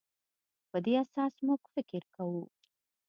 [0.69, 2.43] په دې اساس موږ فکر کوو.